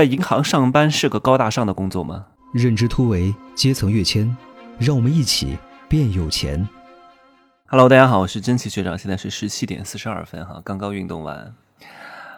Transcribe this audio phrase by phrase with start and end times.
[0.00, 2.24] 在银行上班是个高大上的工作吗？
[2.54, 4.34] 认知突围，阶层跃迁，
[4.78, 5.58] 让我们一起
[5.90, 6.66] 变有钱。
[7.66, 11.54] Hello，大家好，我是真奇学长，现在是十七点四十二分哈，刚刚运动完。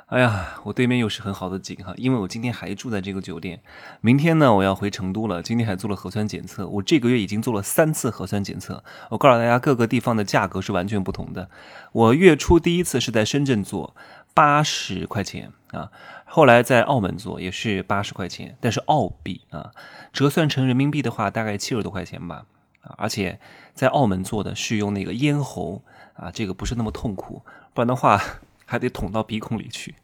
[0.06, 3.63] 哎呀，我对面又是很好的景哈，因为我今天还住在这个酒店，
[4.01, 5.40] 明天呢我要回成都了。
[5.40, 8.83] 今天还做了核酸检测，我这个月已经做了三次核酸检测。
[9.08, 11.49] 我告诉大家，各个地方的价格是完全不同的。
[11.92, 13.94] 我月初第一次是在深圳做，
[14.35, 15.91] 八十块钱啊，
[16.25, 19.73] 后来在澳门做也是八十块钱，但是澳币啊，
[20.13, 22.47] 折算成人民币的话大概七十多块钱吧
[22.83, 23.41] 啊，而且
[23.75, 25.83] 在澳门做的是用那个咽喉
[26.15, 27.43] 啊，这个不是那么痛苦，
[27.75, 28.23] 不然的话。
[28.65, 29.95] 还得捅到鼻孔里去。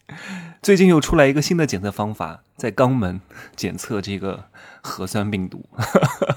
[0.61, 3.19] 最近又出来一个新的检测方法，在肛门
[3.57, 4.45] 检测这个
[4.83, 5.65] 核酸病毒，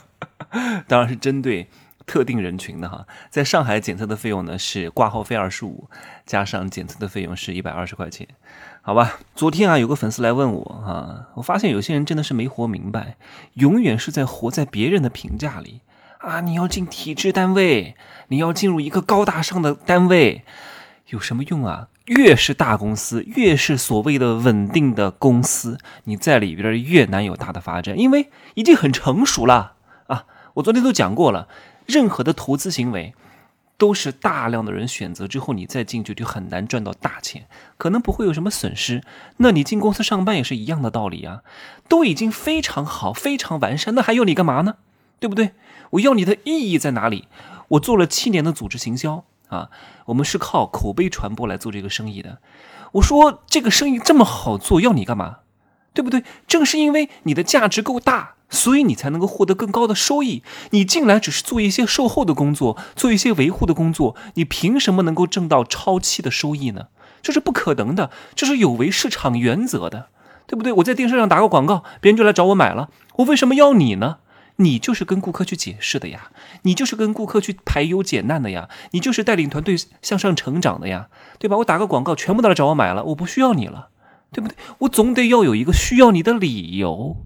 [0.88, 1.68] 当然是针对
[2.12, 3.08] 特定人群的哈。
[3.30, 5.90] 在上海检测的费用呢是挂号费二十五，
[6.26, 8.28] 加上检测的费用是一百二十块钱，
[8.82, 9.20] 好吧。
[9.34, 13.16] 昨天啊，有个粉丝来问我啊，我发现有些人真的是没活明白，
[13.54, 15.80] 永远是在活在别人的评价里
[16.18, 16.42] 啊。
[16.42, 17.96] 你要进体制单位，
[18.28, 20.44] 你要进入一个高大上的单位，
[21.08, 21.88] 有什么用啊？
[22.08, 29.76] 越是大公司，越是所谓的稳定的公司，你在里边越难有大的发展，因为已经很成熟了
[30.08, 30.26] 啊！
[30.56, 31.48] 我昨天都讲过了，
[31.86, 33.14] 任何的投资行为
[33.78, 39.04] 都是大量的人选择之后，你再进去就很难赚到大钱，可能不会有什么损失。
[39.38, 41.42] 那你进公司上班也是一样的道理啊，
[41.88, 44.76] 都已经非常好、非常完善，那还要你干嘛呢？
[45.20, 45.52] 对不对？
[45.92, 47.28] 我要你的意义在哪里？
[47.70, 49.24] 我做了七年的组织行销。
[49.50, 49.70] 啊，
[50.06, 52.38] 我们是靠口碑传播来做这个生意的。
[52.94, 55.40] 我说这个生意这么好做，要你干嘛？
[55.94, 56.24] 对不对？
[56.48, 60.44] 正是因为你的价值够大，所以你才能够获得更高的收益。
[60.72, 66.88] 你进来只是做一些售后的工作，做一些维护的工作，你凭什么能够挣到超期的收益呢？
[67.22, 70.08] 这是不可能的，这是有违市场原则的，
[70.48, 70.74] 对不对？
[70.74, 74.18] 我在电视上打个广告，别人就来找我买了，我为什么要你呢？
[74.58, 76.30] 你就是跟顾客去解释的呀，
[76.64, 81.08] 你就是跟顾客去排忧解难的呀，你就是带领团队向上成长的呀，
[81.40, 81.58] 对吧？
[81.58, 83.90] 我打个广告，全部都来找我买了，我不需要你了，
[84.32, 84.56] 对不对？
[84.80, 87.18] 我总得要有一个需要你的理由。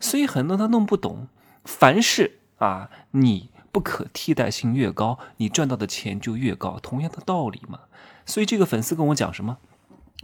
[0.00, 1.28] 所以很多他弄不懂，
[1.64, 7.80] 凡是啊，你不可替代性越高，你赚到的钱就越高，同样的道理嘛。
[8.26, 9.58] 所以这个粉丝跟我讲什么？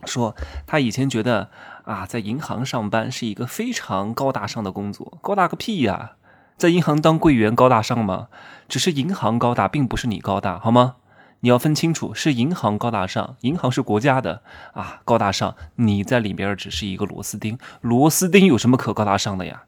[0.04, 0.36] 说
[0.66, 1.50] 他以前觉得
[1.84, 6.12] 啊，在银行上班是一个非常高大上的工作，高大个屁呀！
[6.56, 8.28] 在银行当柜员高大上吗？
[8.68, 10.96] 只是银行高大，并不是你高大，好吗？
[11.40, 15.54] 你要分清楚，是银行高大上，银行是国家的啊，高大上。
[15.76, 19.62] 你在里边只是一个螺丝钉，螺丝钉有什么可高大上的呀？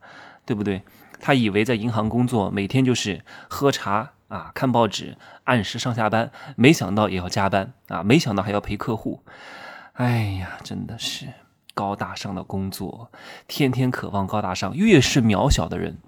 [0.45, 0.83] 对不对？
[1.21, 9.23] 他以为在银行工作，每天就是喝茶啊，看报纸，按时上下班，没想到也要加班啊，没想到还要陪客户。
[9.93, 11.27] 哎呀，真的是
[11.75, 13.13] 高大上的工作，
[13.47, 15.99] 天天渴望高大上，越是渺小的人。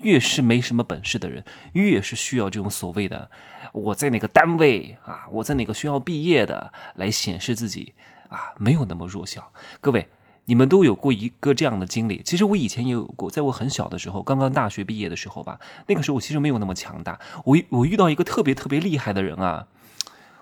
[0.00, 3.30] 越是没什么本事的人，越是需要这种所谓的
[3.72, 7.94] “我在哪个单位啊，我在哪个学校毕业的”来显示自己
[8.28, 9.52] 啊，没有那么弱小。
[9.80, 10.08] 各位，
[10.46, 12.22] 你们都有过一个这样的经历。
[12.24, 17.20] 其实我以前也有过，在我很小的时候，刚刚大学毕业的时候吧，那个时候我其实没有那么强大。
[17.44, 19.66] 我我遇到一个特别特别厉害的人啊，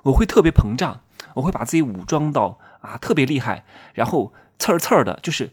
[0.04, 1.00] 我会特别膨胀，
[1.34, 3.64] 我会把自己武装到啊特别厉害，
[3.94, 5.50] 然后刺儿刺儿的，就是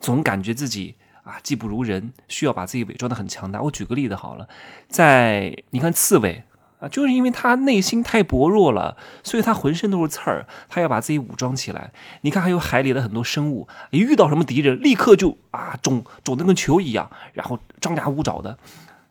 [0.00, 0.96] 总感觉自己。
[1.24, 3.60] 啊，技不如人，需要把自己伪装的很强大。
[3.62, 4.46] 我举个例子好了，
[4.88, 6.44] 在你看刺猬
[6.80, 11.92] 啊，就是因为他内心太薄弱了，所以他浑身都是刺儿，他要把自己武装起来。
[12.20, 18.58] 你看还有海里的很多生物，一遇到什么敌人，立刻就啊肿肿的跟球一样，然后张牙舞爪的。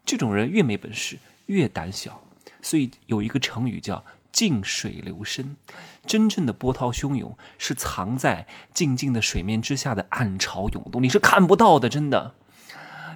[0.06, 2.22] 这种人越没本事，越胆小。
[2.62, 4.04] 所以有一个成语叫。
[4.34, 5.56] 静水流深，
[6.06, 11.88] 真正的波涛汹涌是藏在静静的水面之下的暗潮涌动，你是看不到的。
[11.88, 12.34] 真的，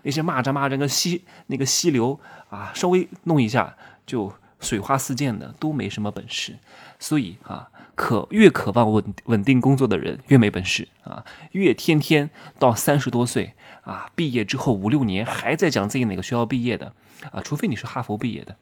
[0.03, 2.19] 那些蚂蚱蚂蚱跟溪那个溪流
[2.49, 3.75] 啊，稍微弄一下
[4.05, 6.59] 就水花四溅的，都没什么本事。
[6.99, 12.29] 所以啊，渴越渴望稳稳定工作的人越没本事啊，越天天
[12.59, 16.93] 到三十多岁啊，毕业之后五六年还在讲自己哪个学校毕业的
[17.31, 18.55] 啊，除非你是哈佛毕业的。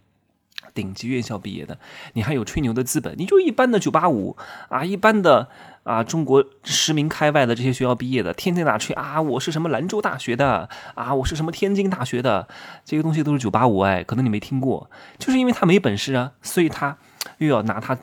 [0.73, 1.77] 顶级院校毕业的，
[2.13, 3.13] 你还有吹牛的资本？
[3.17, 4.35] 你就一般的九八五
[4.69, 5.47] 啊，一般的
[5.83, 9.21] 啊，中国十名开外的这些学校毕业的，天天哪吹啊？
[9.21, 11.13] 我是什么兰州大学的啊？
[11.13, 12.47] 我是什么天津大学的？
[12.83, 16.97] 这个东西都是九八五哎，可能你没听过，就是因为他没本事啊，所以他
[17.37, 17.97] 又要拿他，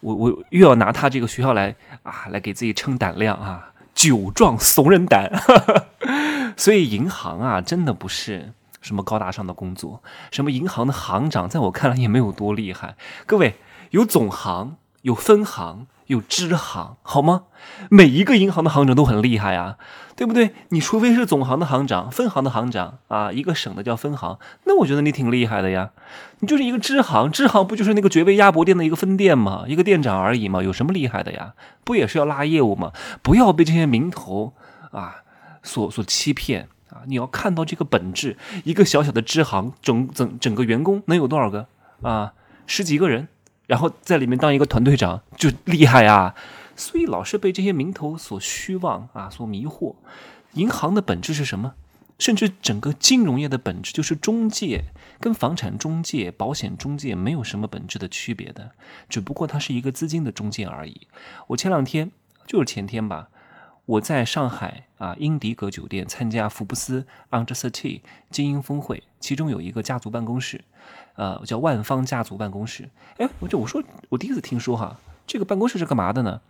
[0.00, 5.30] 我我又要拿他这个学校来啊，来给自己撑胆量啊，酒壮怂人胆，
[6.56, 8.52] 所以银行啊，真的不是。
[8.84, 10.02] 什么高大上的工作？
[10.30, 12.96] 什么银行的行长，在我看来也没有多厉害。
[13.24, 13.56] 各位，
[13.90, 17.44] 有总行，有分行，有支行，好吗？
[17.88, 19.78] 每一个银行的行长都很厉害啊，
[20.14, 20.54] 对不对？
[20.68, 25.92] 你除非是总行的行长、分行的行长啊，一个省的叫分行，那我觉得你挺厉害的呀。
[26.40, 29.64] 你就是一个支行，支行不就是那个绝味鸭脖店的一个分店吗？
[29.66, 31.54] 一个店长而已嘛，有什么厉害的呀？
[31.84, 32.92] 不也是要拉业务吗？
[33.22, 34.52] 不要被这些名头
[34.90, 35.22] 啊
[35.62, 37.02] 所所欺骗啊！
[37.06, 41.66] 你要看到这个本质，一个小小的支行，整整整个员工能有多少个
[42.00, 42.32] 啊？
[42.66, 43.28] 十几个人。
[43.66, 46.34] 然后在里面当一个团队长就厉害啊，
[46.76, 49.94] 所以老是被这些名头所虚妄啊，所迷惑。
[50.52, 51.72] 银行的本质是什么？
[52.18, 54.84] 甚至整个金融业的本质就是中介，
[55.18, 58.72] 跟房产中介、保险中介没有什么本质的区别的，
[59.08, 61.08] 只不过它是一个资金的中介而已。
[61.46, 62.12] 我前两天
[62.46, 63.30] 就是前天吧，
[63.86, 68.00] 我在上海啊英迪格酒店参加福布斯 Under City
[68.30, 70.64] 精英峰会，其中有一个家族办公室。
[71.16, 72.90] 呃，叫万方家族办公室。
[73.18, 74.96] 哎，我就我说，我第一次听说哈，
[75.26, 76.40] 这个办公室是干嘛的呢？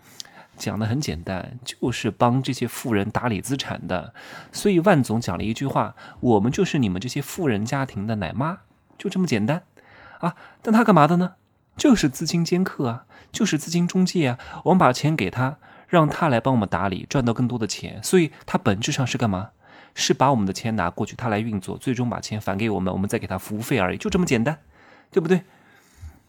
[0.56, 4.14] 讲的很简单，就是帮这些富人打理资产的。
[4.52, 8.60] 所以万总讲了一句话：我们就是你们这些富人家庭的奶妈，
[8.96, 9.64] 就这么简单
[10.20, 10.36] 啊。
[10.62, 11.34] 但他干嘛的呢？
[11.76, 14.38] 就是资金监客啊，就是资金中介啊。
[14.64, 15.58] 我们把钱给他，
[15.94, 18.02] 让他来帮我们打理，赚到更多的钱。
[18.02, 19.50] 所以他本质上是干嘛？
[19.94, 24.58] 是把我们的钱拿过去，他来运作，最终把钱返给我们，我们再给他服务费而已，就这么简单，
[25.12, 25.42] 对不对？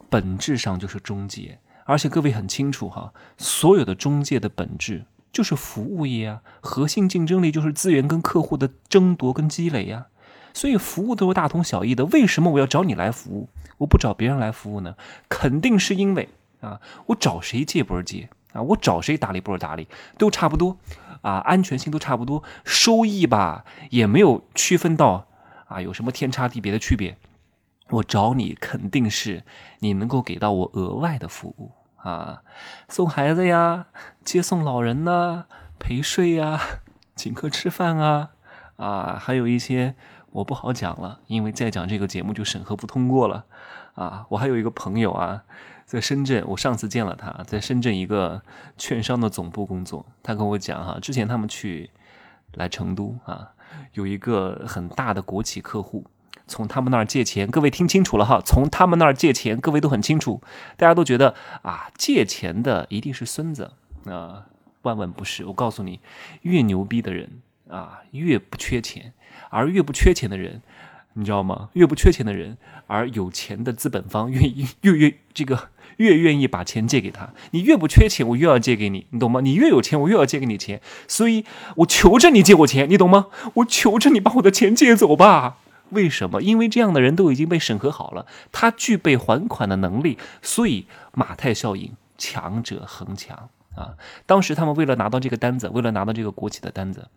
[0.07, 10.05] 本质上就是中介，而且各位很清楚哈，所有的中介的本质就是服务业啊，核心竞争力就是资源跟客户的争夺跟积累呀，
[10.53, 12.05] 所以服务都是大同小异的。
[12.05, 14.95] 为什么我要找你来服务，我不找别人来服务呢？
[15.27, 16.29] 肯定是因为
[16.61, 19.87] 啊，我找谁借不是借啊，我找谁打理不是打理，
[20.17, 20.77] 都差不多。
[21.21, 25.25] 啊，安全性都差不多，收益吧也没有区分到
[25.67, 27.17] 啊，有什么天差地别的区别？
[27.89, 29.43] 我找你肯定是
[29.79, 32.43] 你能够给到我额外的服务啊，
[32.87, 33.87] 送孩子呀，
[34.23, 35.45] 接送老人呐，
[35.79, 36.61] 陪睡呀，
[37.15, 38.29] 请客吃饭啊，
[38.75, 39.95] 啊，还有一些
[40.31, 43.45] 我不好讲了，因为再讲这个节目就审核不通过了
[43.95, 44.27] 啊。
[44.29, 45.43] 我还有一个朋友啊。
[45.85, 48.41] 在深圳，我上次见了他，在深圳一个
[48.75, 50.05] 券商的总部工作。
[50.23, 51.91] 他跟我讲哈，之前他们去
[52.53, 53.51] 来成都啊，
[53.93, 56.03] 有一个很大的国企客户，
[56.47, 57.47] 从他们那儿借钱。
[57.49, 60.41] 各位听清楚了哈，从他们那儿借钱，各位都很清楚。
[60.75, 63.71] 大家都觉得啊，借钱的一定是孙子
[64.05, 64.47] 啊，
[64.81, 65.45] 万万不是。
[65.45, 65.99] 我告诉你，
[66.41, 69.13] 越牛逼的人啊，越不缺钱，
[69.51, 70.63] 而越不缺钱的人。
[71.17, 71.69] 你知道吗？
[71.73, 72.57] 越不缺钱的人，
[72.87, 77.31] 而有钱的资本方愿意越越这个越愿意把钱借给他。
[77.51, 79.39] 你越不缺钱，我越要借给你，你懂吗？
[79.39, 80.81] 你越有钱，我越要借给你钱。
[81.07, 81.45] 所以
[81.77, 83.27] 我求着你借我钱，你懂吗？
[83.55, 85.59] 我求着你把我的钱借走吧。
[85.91, 86.41] 为什么？
[86.41, 90.17] 因为这样的人都已经被审核好了，他具备还款的能力。
[90.41, 93.95] 所以马太效应，强者恒强啊！
[94.25, 97.07] 当时他们为了拿到这个单子，为了拿到这个国企的单子，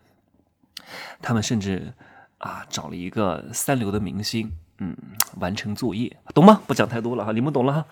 [1.21, 1.91] 他们甚至。
[2.39, 4.95] 啊，找了一个三流的明星，嗯，
[5.39, 6.61] 完成作业，懂吗？
[6.65, 7.85] 不讲太多了哈，你们懂了哈，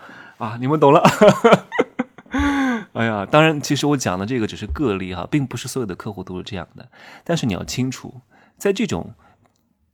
[0.45, 1.03] 啊，你们懂了。
[2.93, 6.89] 哎呀，当然，其实我讲的这个只是个例哈，并不是所有的客户都是这样的。
[7.23, 8.21] 但是你要清楚，
[8.57, 9.13] 在这种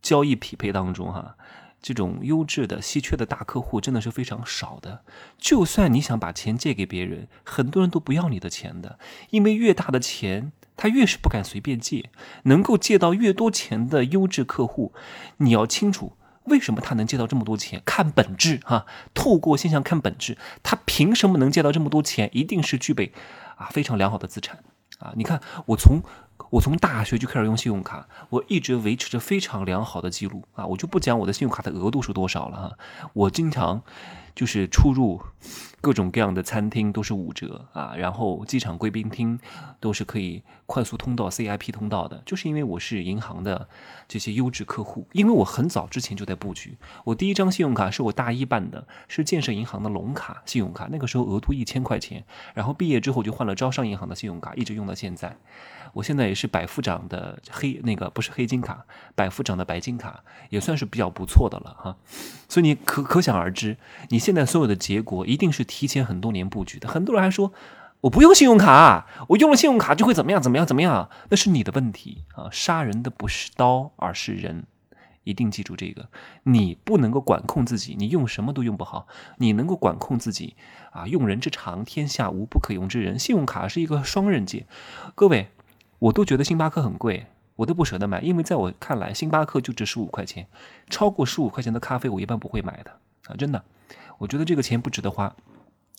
[0.00, 1.36] 交易匹配当中哈，
[1.82, 5.02] 这种优质的、稀缺的大客户真的是非常少的。
[5.36, 8.98] 就算你想把钱借给别人，很多人都不要你的钱的，
[9.30, 10.52] 因为越大的钱。
[10.76, 12.10] 他越是不敢随便借，
[12.44, 14.92] 能够借到越多钱的优质客户，
[15.38, 17.82] 你要清楚为什么他能借到这么多钱？
[17.84, 22.28] 看本质哈，透过现象看本质，他凭什么能借到这么多钱？
[22.32, 23.12] 一定是具备
[23.56, 24.58] 啊非常良好的资产
[24.98, 25.12] 啊！
[25.16, 26.02] 你看我从
[26.50, 30.66] 我从大学就开始用信用卡，我一直维持着非常良好的记录啊！
[30.66, 32.78] 我就不讲我的信用卡的额度是多少了哈，
[33.12, 33.82] 我经常
[34.34, 35.20] 就是出入。
[35.80, 39.38] 各种各样的餐厅都是五折啊，然后机场贵宾厅
[39.78, 43.68] 都是可以快速通道 CIP 通道的，就是因为我是银行的
[44.08, 46.78] 这些优质客户，因为我很早之前就在布局。
[47.04, 52.24] 我第一张信用卡是我大一办的，是建设银行的龙卡信用卡，那个时候额度一千块钱，
[52.54, 55.36] 然后毕业之后就换了招商银行的信用卡，一直用到现在。
[55.92, 61.96] 我现在也是百富长的黑那个不是黑金卡，百富长的白金卡也算是比较不错的了哈。
[62.48, 63.76] 所以你可可想而知，
[64.08, 66.88] 你现在所有的结果一定是提前很多年布局的。
[66.88, 67.52] 很多人还说
[68.00, 72.48] 我不用信用卡，我用了信用卡就会怎么样怎么样怎么样，那是你的问题啊！
[72.50, 74.64] 杀人的不是刀，而是人，
[75.24, 76.08] 一定记住这个。
[76.44, 79.06] 你不能够管控自己，你用什么都用不好。
[79.36, 80.56] 你能够管控自己
[80.90, 83.18] 啊，用人之长，天下无不可用之人。
[83.18, 84.66] 信用卡是一个双刃剑，
[85.14, 85.48] 各位。
[86.00, 87.26] 我都觉得星巴克很贵，
[87.56, 90.48] 我都不舍得买，因为在我看来，星巴克就值十五块钱，
[90.90, 93.64] 超过十五块钱的咖啡我一般不会买的啊，真的，
[94.18, 95.34] 我觉得这个钱不值得花。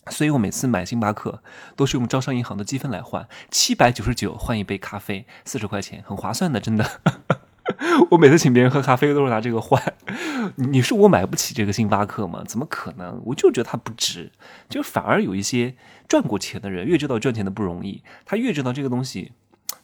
[0.08, 1.42] 所以我每次买星巴克
[1.74, 7.00] 都是用招商银行的积分来换，七百九十九换一杯咖啡，四十块钱，很划算的，真的。
[8.12, 9.82] 我每次请别人喝咖啡都是拿这个换。
[10.54, 12.44] 你说我买不起这个星巴克吗？
[12.46, 13.20] 怎么可能？
[13.24, 14.30] 我就觉得它不值。
[14.68, 15.74] 就反而有一些
[16.06, 19.32] 赚过钱的人，越知道赚钱的不容易，他越知道这个东西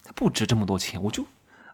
[0.05, 1.27] 它不值这么多钱，我就，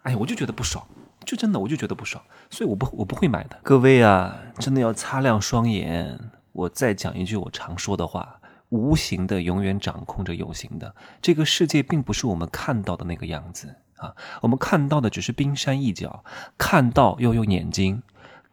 [0.05, 0.89] 哎呀，我就觉得不爽，
[1.29, 3.59] 就真的我就觉得不爽，所以我不我不会买的。
[3.63, 6.19] 各位啊，真的要擦亮双眼。
[6.53, 10.95] 我再讲一句我常说的话：无形的永远掌控着有形的。
[11.21, 16.25] 这个世界并不是我们看到的那个样子啊，我们看到的只是冰山一角。
[16.57, 18.03] 看到要用眼睛，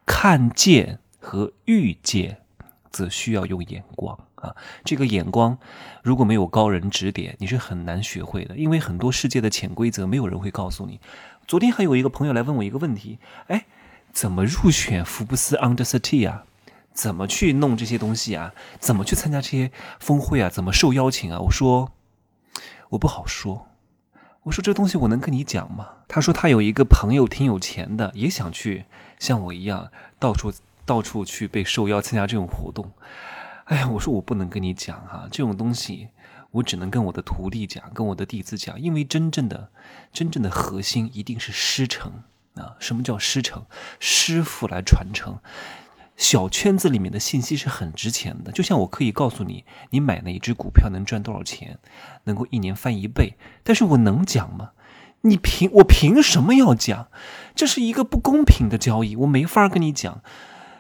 [0.06, 2.40] 看见和遇见，
[2.92, 4.54] 则需要用眼光啊。
[4.84, 5.58] 这个眼光
[6.04, 8.58] 如果没有高人指点，你是很难学会的。
[8.58, 11.00] 因为很多世界的潜规则，没有人会告诉你。
[11.48, 13.66] 昨天还有一个朋友来问我一个问题：哎，
[14.12, 16.46] 怎么入选福布斯 Under Thirty 啊？
[16.92, 18.54] 怎么去弄这些东西啊？
[18.80, 20.50] 怎么去参加这些峰会啊？
[20.50, 21.40] 怎么受邀请啊？
[21.42, 21.92] 我说
[22.90, 23.68] 我不好说。
[24.44, 25.90] 我说这东西我能跟你讲吗？
[26.08, 28.86] 他说他有一个朋友挺有钱的，也想去
[29.20, 30.52] 像我一样到处
[30.84, 32.92] 到处去被受邀参加这种活动。
[33.66, 36.08] 哎呀，我说我不能跟你讲哈，这种东西
[36.56, 39.70] 我只能跟我的徒弟讲，跟我的弟子讲，因为真正的
[40.12, 42.24] 真正的核心一定是师承
[42.56, 42.76] 啊。
[42.80, 43.64] 什么叫师承？
[44.00, 45.40] 师傅来传承。
[46.16, 51.78] 小圈子里面的信息是很值钱的，就像我可以告诉你，你买哪一只股票能赚多少钱，
[52.24, 54.72] 能够一年翻一倍，但是我能讲吗？
[55.22, 57.10] 你凭我凭什么要讲？
[57.54, 60.22] 这是一个不公平的交易，我没法跟你讲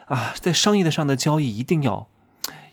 [0.07, 0.33] 啊！
[0.39, 2.07] 在商业的上的交易一定要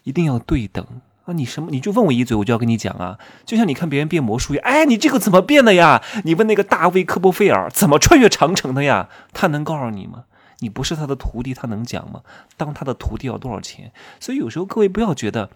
[0.04, 0.86] 一定要对等
[1.24, 1.32] 啊！
[1.34, 3.18] 你什么你就问我一嘴，我就要跟你讲啊！
[3.44, 6.02] 就像你看别人变魔术一样，哎，你这个怎么变的呀？
[6.24, 9.08] 你问那个大卫科波菲尔怎么穿越长城的呀？
[9.32, 10.24] 他能告诉你吗？
[10.58, 12.22] 你不是他的徒弟，他能讲吗？
[12.56, 13.92] 当他的徒弟要多少钱？
[14.20, 15.50] 所以有时候各位不要觉得，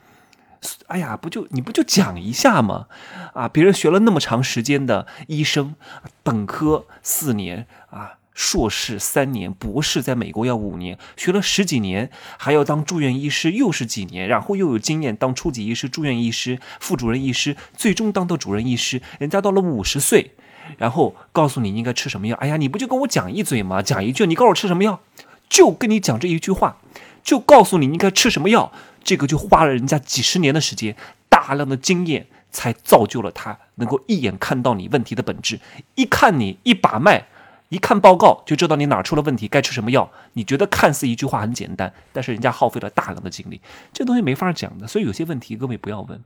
[0.86, 2.86] 哎呀，不就你不就讲一下吗？
[3.34, 5.74] 啊，别人学了那么长时间的医生，
[6.22, 19.00] 本科四年啊，硕士三年，博士在美国要五年，学了十几年，还要当住院医师，又是几年，然后又有经验当初级医师、住院医师、副主任医师，最终当到主任医师。
[19.18, 20.32] 人家到了五十岁。
[20.78, 22.36] 然后告诉你应该吃什么药。
[22.38, 23.80] 哎呀，你不就跟我讲一嘴吗？
[23.80, 25.00] 讲一句，你告诉我吃什么药，
[25.48, 26.78] 就跟你讲这一句话，
[27.22, 28.72] 就告诉你应该吃什么药。
[29.04, 30.96] 这个就花了人家几十年的时间，
[31.28, 35.60] 大量的经验，才造就了他能够一眼看到你问题的本质。
[35.94, 37.26] 一看你一把脉，
[37.68, 40.10] 一看报告就知道你哪出了问题，该吃什么药。
[40.34, 43.60] 你觉得看似一句话很简单，但是人家耗费了大量的精力，
[43.92, 44.86] 这东西没法讲的。
[44.86, 46.22] 所以有些问题各位不要问，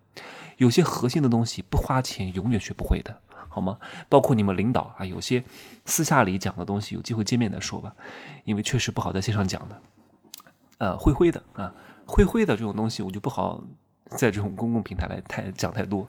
[0.59, 3.21] 有些核心的东西不花钱永远学不会的。
[3.53, 3.79] 好吗？
[4.09, 5.43] 包括你们领导啊，有些
[5.85, 7.93] 私下里讲的东西，有机会见面再说吧，
[8.45, 9.83] 因为确实不好在线上讲的。
[10.79, 11.75] 呃，灰灰的啊，
[12.07, 13.65] 灰灰的这种东西，我就不好
[14.11, 16.09] 在这种公共平台来太讲太多。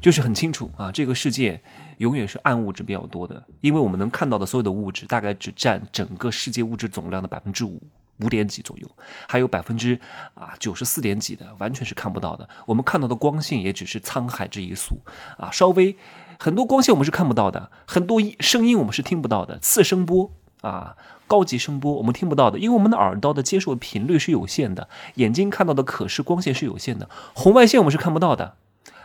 [0.00, 1.60] 就是很清楚啊，这个世界
[1.98, 7.80] 永远是暗物质比较多的，因为我们能看到的所有的物质，大概只占整个世界物质总量的百分之五。
[8.20, 8.88] 五点几左右，
[9.26, 9.98] 还有百分之
[10.34, 12.48] 啊九十四点几的完全是看不到的。
[12.64, 15.00] 我们看到的光线也只是沧海之一粟
[15.36, 15.96] 啊，稍微
[16.38, 20.30] 很多光线我们是看不到的，很多声音我们是听不到的，次声波
[20.64, 28.54] 啊，高级声波我们听不到的，因为我们的耳道的接受频率是有限的，眼睛看到的可视光线是有限的，红外线我们是看不到的。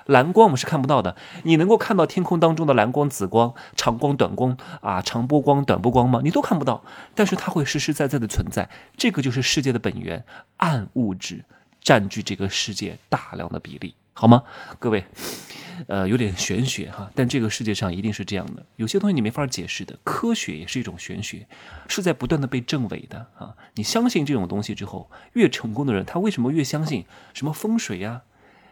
[0.06, 6.22] 蓝光我们是看不到的，你能够看到天空当中的蓝光、紫光、长光、短光啊，长波光、短波光吗？
[6.24, 8.68] 你都看不到，但是它会实实在在的存在。
[8.98, 10.25] 这个就是世界的本源，
[10.58, 11.46] 暗物质
[11.84, 14.42] 占据这个世界大量的比例，好吗？
[14.80, 15.06] 各位，
[15.88, 18.65] 呃，有点玄学哈，但这个世界上一定是这样的。
[18.75, 21.48] 有些东西你没法解释的，科学也是一种玄学，
[21.88, 23.55] 是在不断的被证伪的啊。
[23.75, 28.21] 你相信这种东西之后，越成功的人，他为什么越相信什么风水呀，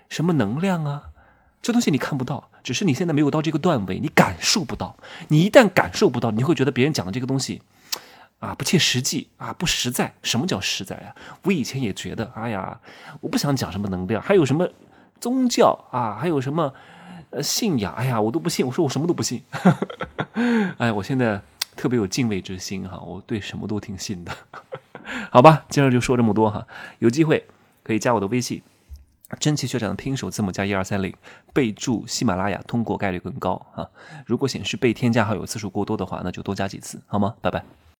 [0.09, 1.09] 什么能量啊？
[1.61, 4.95] 这东西你看不到，只是你现在没有到这个段位，你感受不到。
[5.29, 7.61] 你一旦感受不到，你会觉得别人讲的这个东西，
[8.39, 10.13] 啊，不切实际啊，不实在。
[10.21, 11.15] 什么叫实在啊？
[11.43, 12.79] 我以前也觉得，哎呀，
[13.21, 14.69] 我不想讲什么能量，还有什么
[15.19, 16.73] 宗教啊，还有什么
[17.29, 18.65] 呃信仰，哎呀，我都不信。
[18.65, 19.43] 我说我什么都不信。
[20.77, 21.41] 哎，我现在
[21.75, 24.31] 特别有敬畏之心哈，我对什么都挺信的。
[25.31, 26.67] 好吧，今儿就说这么多哈，
[26.99, 27.45] 有机会
[27.83, 28.61] 可以加我的微信。
[29.39, 31.13] 真奇学长的拼手字母加一二三零，
[31.53, 33.85] 备注喜马拉雅，通过概率更高啊！
[34.25, 37.35] 如果显示被添加好友次数过多的话，那就多加几次，好吗？
[37.41, 37.61] 拜拜。